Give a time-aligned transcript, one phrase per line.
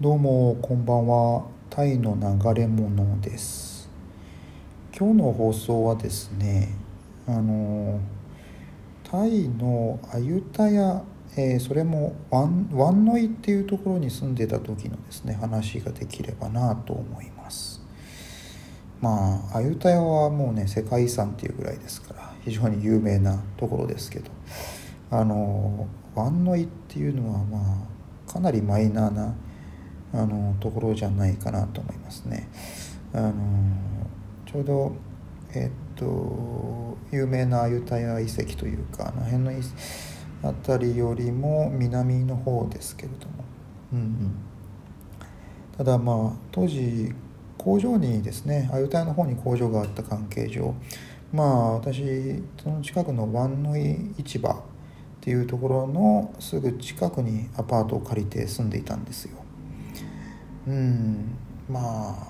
[0.00, 1.44] どうもこんばんは。
[1.70, 3.90] タイの流れ物です。
[4.96, 6.68] 今日の放送はですね
[7.26, 7.98] あの
[9.02, 11.02] タイのアユタヤ、
[11.36, 17.82] えー、それもワンワンノイっていうところに住んでた時のですね話ができればなと思います。
[19.00, 24.30] まあアユタヤはもうね世界遺産っていうぐらいですから非常に有名なところですけど。
[25.10, 27.58] あのワンノイっていうのはま
[28.28, 29.34] あかなりマイナーな
[30.12, 32.48] あのところじゃないかなと思いますね。
[33.12, 33.32] あの
[34.46, 34.92] ちょうど
[35.54, 39.52] えっと有名なアユタヤ遺跡というかあの辺の
[40.42, 43.44] 辺りよりも南の方ですけれども、
[43.92, 44.34] うんうん、
[45.76, 47.12] ただまあ当時
[47.56, 50.74] 工場にですねアユタヤの方に工場があった関係上
[51.32, 54.54] まあ私その近くのワンノイ市場っ
[55.20, 59.47] ていうところのすぐ近くにアパートを借りて住んでいたんですよ。
[60.68, 61.34] うん。
[61.68, 62.28] まあ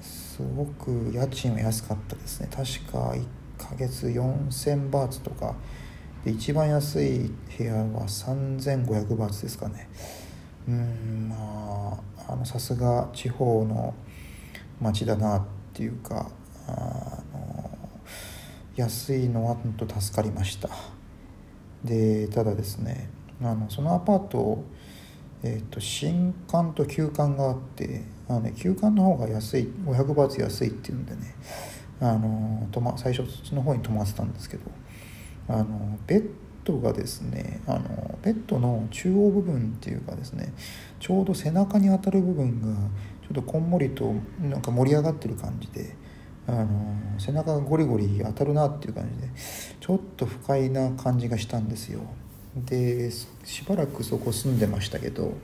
[0.00, 2.48] すごく家賃は安かったですね。
[2.50, 3.26] 確か1
[3.58, 5.54] ヶ月4000バーツとか。
[6.24, 9.88] で一番安い部屋は3500バーツですかね。
[10.68, 13.94] うんまああのさすが地方の
[14.80, 16.30] 町だなっていうか
[16.68, 17.70] あの
[18.76, 20.68] 安いのは本当助かりました。
[21.84, 23.08] でただですね
[23.42, 24.62] あのそのアパート
[25.42, 31.34] えーと、新館と旧館があってあの、ね、旧館の方が安い500バーツ安いっていうんでね
[32.00, 34.70] あのと、ま、最初そっちの方に泊まってたんですけど
[35.48, 36.30] あのベッ
[36.64, 40.52] ドがですねあのベッドの中央部分っていうかですね
[40.98, 42.68] ちょうど背中に当たる部分が
[43.22, 45.96] ちょっとこんもりとなんか盛り上がってる感じで
[46.46, 49.32] あの背中がゴリゴリ当たるなっていう感じで
[49.80, 52.00] ちょっと不快な感じがしたんですよ。
[52.56, 53.28] でし
[53.66, 55.34] ばらくそこ住んでましたけど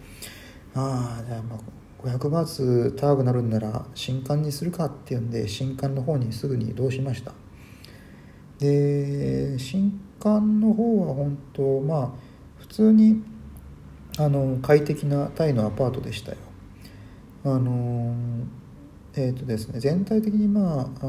[0.74, 1.58] ああじゃあまあ
[2.06, 7.32] 500バーツ高くなるんなら新館にするかっていうんで新館の方にすぐに移動しました。
[8.58, 12.10] で新館の方は本当まあ
[12.58, 13.22] 普通に
[14.18, 16.38] あの快適なタイのアパートでしたよ。
[17.44, 18.14] あの
[19.14, 21.06] えっ、ー、とですね全体的にまあ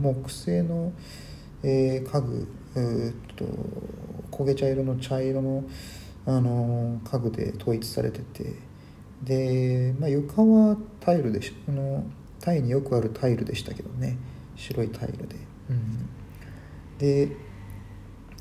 [0.00, 0.92] 木製の、
[1.62, 3.44] えー、家具えっと
[4.30, 5.64] 焦げ茶色の茶色の
[6.26, 8.54] あの家具で統一されてて
[9.22, 12.04] で、まあ、床はタイルでしあの
[12.40, 14.18] タイによくあるタイルでしたけどね
[14.54, 15.36] 白いタイルで、
[15.70, 16.08] うん、
[16.98, 17.36] で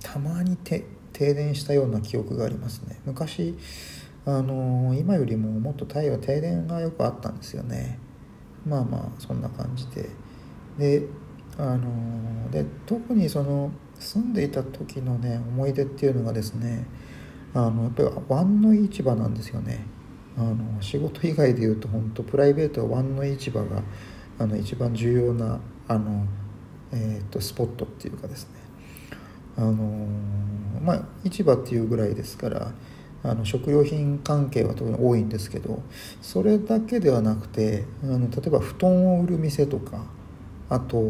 [0.03, 2.99] たまにて停電したような記憶がありますね。
[3.05, 3.55] 昔
[4.25, 7.99] あの今よりももっとタイは停電がよくあったんですよね。
[8.65, 10.09] まあまあそんな感じで。
[10.77, 11.07] で
[11.59, 16.87] あので特にその住んでいた時のね思い出っていうのがですね
[17.53, 19.85] あのやっぱり湾の市場なんですよね。
[20.37, 23.81] あの仕事以外でいうと本当プライベートは湾の市場が
[24.37, 25.59] あの一番重要な
[25.89, 26.25] あの、
[26.93, 28.51] えーと、スポットっていうかですね。
[29.57, 30.07] あの
[30.81, 32.71] まあ市場っていうぐらいですから
[33.21, 35.83] あの食料品関係は特に多いんですけど
[36.21, 40.05] それだけではなくてあの例えば布団を売る店とか
[40.69, 41.03] あと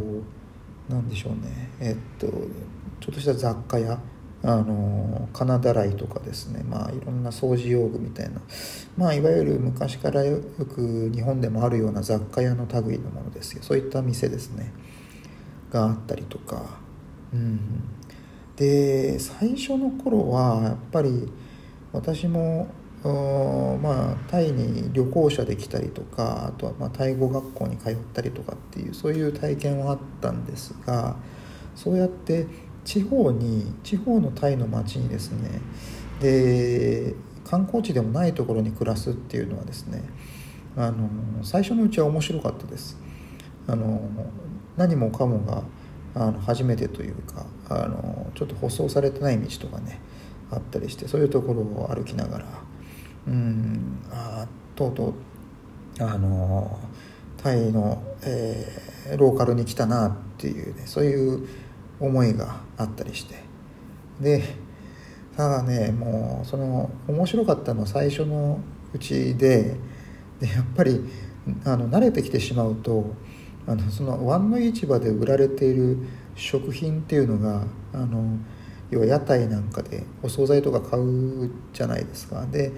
[0.89, 1.69] 何でしょうね。
[1.79, 3.99] えっとちょっとした雑貨や
[4.41, 6.63] あの金だらいとかですね。
[6.63, 8.41] まあいろんな掃除用具みたいな。
[8.97, 13.63] まあいわゆる昔からよく日本でもあるような雑貨屋の類のものですよ。
[13.63, 14.71] そういった店ですね。
[15.71, 16.79] があったりとか。
[17.33, 17.59] うん。
[18.55, 21.31] で最初の頃はやっぱり
[21.93, 22.67] 私も
[23.03, 31.15] まあタイに旅行者で来たりとかあとはまタイ語学校に通ったりとかっていうそういう体験はあったんですが
[31.75, 32.47] そうやって
[32.83, 35.61] 地方に地方のタイの町にですね
[36.19, 37.15] で
[37.45, 40.03] 観光地でもないところに暮らすっていうのはですね
[40.75, 41.09] あの
[41.43, 42.97] 最初のうちは面白かったです。
[43.67, 44.01] あの
[44.77, 45.63] 何もかもが
[46.15, 49.99] あの初めてというかあのちょっと舗装されてない道とかね
[50.51, 52.45] あったりしてそういうところを歩きながら
[53.29, 54.01] うん。
[54.11, 55.13] あとうと
[55.99, 56.79] うあの
[57.37, 61.47] タイの、えー、ローカルに来たなっていうねそういう
[61.99, 63.35] 思いがあったりして。
[64.19, 64.43] で
[65.37, 68.59] ただねもうその面白かったのは最初の
[68.93, 69.77] うちで
[70.39, 71.01] でやっぱり
[71.65, 73.13] あの慣れてきてしまうと
[73.65, 75.97] あのその湾の市場で売られている
[76.35, 77.63] 食品っていうのが
[77.93, 78.37] あの
[78.91, 82.45] 要は屋台なんかでお惣菜とか買うじゃないですか。
[82.45, 82.71] で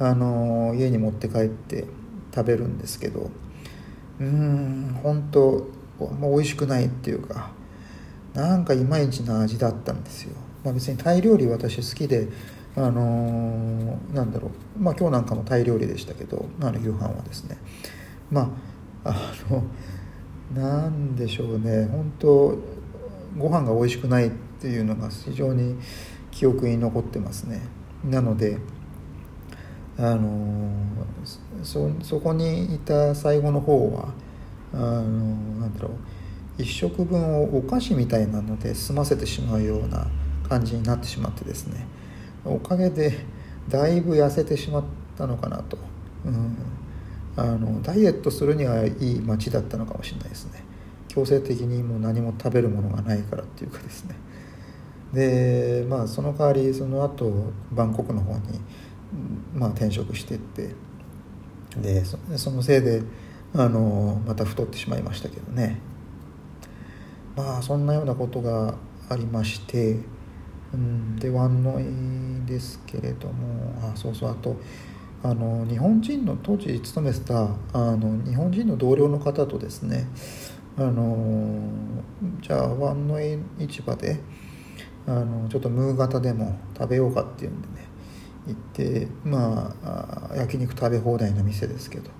[0.00, 1.84] あの家に持って帰って
[2.34, 3.30] 食べるんですけど
[4.18, 5.40] うん本当
[5.98, 7.50] もう美味しくないっていうか
[8.34, 12.28] なんかいまいちな味だったんですよ、まあ、別にタイ料理私好きで
[12.76, 17.58] あのー、なんだろうまあ今日なんかもタイ料理でしたけどあの夕飯はですね。
[18.30, 18.52] ま
[19.04, 19.64] ああの
[20.54, 21.86] なんでしょうね。
[21.86, 22.58] 本当
[23.36, 24.30] ご飯が美味しくないっ
[24.60, 25.76] ていうのが非常に
[26.30, 27.60] 記憶に残ってますね。
[28.04, 28.58] なので
[30.00, 30.70] あの
[31.62, 34.08] そそこにいた最後の方は
[34.72, 35.02] あの
[35.60, 35.90] なんだろ
[36.58, 40.06] う1食分をお菓子みたいなので済ませてしまうような
[40.48, 41.86] 感じになってしまってですね。
[42.44, 43.26] おかげで
[43.68, 44.84] だいぶ痩せてしまっ
[45.16, 45.76] たのかなと、
[46.24, 46.56] うん、
[47.36, 50.64] あのダイエットするにはいい街だったのかもしれないですね。
[51.08, 54.16] 強制的にもう何も食べるものがないからっていうかですね。
[55.12, 58.60] でまあその代わりその後バンコクの方に、
[59.54, 60.74] まあ、転職してって。
[61.80, 63.00] でそのせいで
[63.54, 65.78] あのまた太ってしまいましたけどね。
[67.36, 68.74] まあそんなようなことが
[69.08, 69.98] ありまして
[70.72, 74.56] うん、でワンノイですけれどもあそうそうあと
[75.22, 80.06] あの日本人の当時勤めてたあの日本人の同僚の方とですね
[80.78, 81.60] あの
[82.40, 84.20] じゃあワンノイ市場で
[85.06, 87.88] あのちょっとムー型でも食べようかっていうんでね
[88.50, 92.10] 行ってまあ焼肉食べ放題の店ですけど。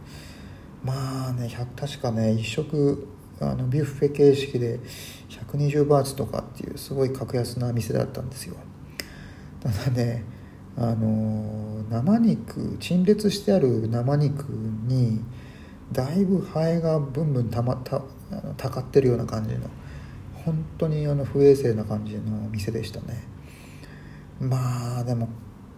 [0.84, 3.06] まあね確かね一食
[3.40, 4.80] あのビュッフェ形式で
[5.28, 8.56] 120バーツとかっていうすごい格安な店だったんですよ。
[9.60, 10.24] ただね
[10.76, 15.20] あの生肉陳列してある生肉に
[15.92, 18.02] だいぶハエがブンブンたまた
[18.56, 19.68] たかってるような感じの
[20.44, 23.22] 本当にあの不衛生な感じの店でしたね。
[24.40, 25.28] まあでも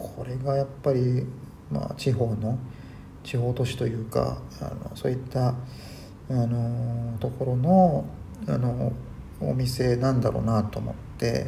[0.03, 1.25] これがやっぱり、
[1.71, 2.59] まあ、地方の
[3.23, 5.55] 地方都市というかあのそういったあ
[6.29, 8.05] のところの
[8.49, 8.93] あの
[9.41, 11.47] お店なんだろうなと思って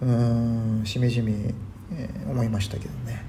[0.00, 1.32] うんしみじみ、
[1.92, 3.24] えー、思いましたけどね。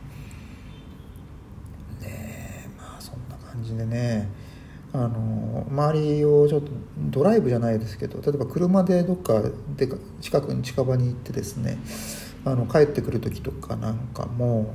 [2.02, 4.30] ねまあそんな感じでね
[4.94, 9.42] あの周りをちょっとドライブじゃないですけど例えば車でどっか
[9.76, 9.90] で
[10.22, 11.80] 近くに近場に行ってですね
[12.46, 14.74] あの帰ってくる時とかなんかも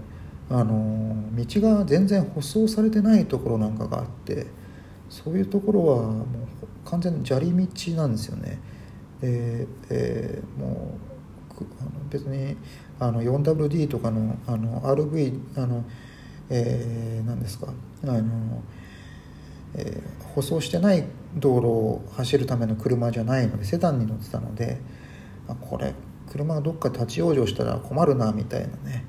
[0.50, 4.46] あの道が全然舗装されてないところなんかがあって
[5.10, 6.26] そういうところはもう
[6.84, 8.58] 完全に砂利道なんですよね。
[9.20, 10.98] で、えー、も
[11.60, 12.56] うあの別に
[12.98, 15.84] あの 4WD とかのあの RV あの、
[16.50, 17.68] えー、何ですか
[18.04, 18.62] あの、
[19.74, 21.04] えー、舗装してない
[21.36, 24.78] 道路を走るための車じゃないのでセダンに乗ってたので
[25.48, 25.94] あこれ
[26.30, 29.04] 車がどっか立ち往生したら困るなみたいなね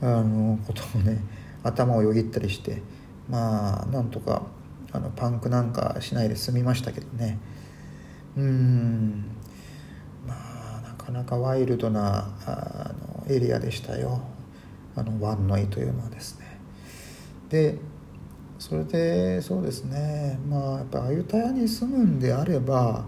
[0.00, 1.22] あのことをね
[1.62, 2.82] 頭をよぎったりして
[3.28, 4.42] まあなんとか
[4.92, 7.38] あのパンクなんかしないで済みましたけどね。
[8.36, 9.24] うん。
[10.26, 12.92] まあなかなかワイルドなあ
[13.28, 14.20] のエリアでしたよ。
[14.96, 16.58] あのワンノイというのはですね。
[17.48, 17.78] で
[18.58, 20.38] それでそうですね。
[20.48, 23.06] まあやっぱアユタヤに住むんであれば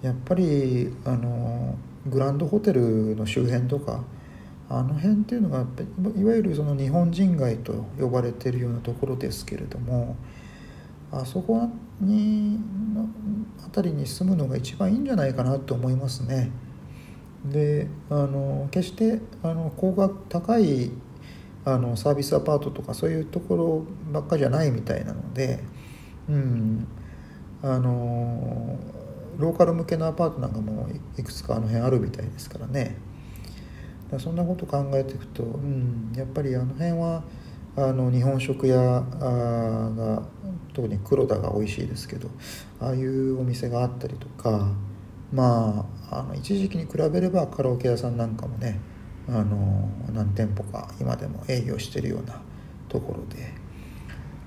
[0.00, 1.76] やっぱりあの
[2.06, 4.04] グランドホテルの周辺とか
[4.68, 5.66] あの辺っていうのが
[6.16, 10.16] いわゆるその日本人街と呼ばれてるようなところですけれども
[11.10, 11.68] あそこ
[12.00, 12.58] に
[13.62, 16.50] 辺りに住むのが一番いいんじゃないかなと思いますね。
[17.44, 20.90] であの決してあの高額高い
[21.64, 25.62] あのサービスアパートとかそういうところばっかじゃないみたいなので、
[26.28, 26.86] うん、
[27.62, 28.78] あの
[29.42, 32.96] ローカル向けのアパートなんかもいくつかあの辺あるみたいですからね。
[34.18, 37.22] そんなこと考えていくと、うん、やっぱりあの辺は
[37.76, 40.22] あの日本食屋が
[40.74, 42.28] 特に黒田が美味しいですけど
[42.78, 44.68] ああいうお店があったりとか
[45.32, 48.78] まああの一時期に比べればカラオケ屋さんなんかもね
[49.28, 52.42] あの何店舗か今でも営業してるような
[52.90, 53.54] ところで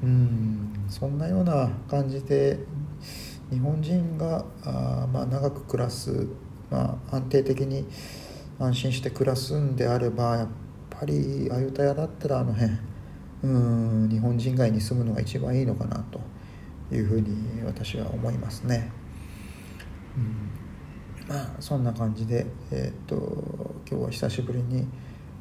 [0.03, 2.59] うんそんなような感じで
[3.51, 6.27] 日本人があ、まあ、長く暮らす、
[6.69, 7.85] まあ、安定的に
[8.59, 10.47] 安心して暮らすんであればやっ
[10.89, 12.71] ぱりあゆた屋だったらあの辺
[13.43, 16.19] うん日本人街に住むのが一番いいのかなと
[16.95, 18.91] いうふうに私は思いますね。
[20.17, 20.55] うん
[21.27, 24.87] まあそんな感じで、えー、っと今日は久しぶりに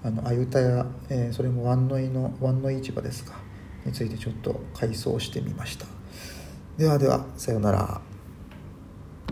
[0.03, 3.35] あのあゆたや、えー、それもワンノイのワンノイ市場ですか
[3.85, 5.94] についてちょっと回想してみました。
[6.77, 8.14] ではではさようなら。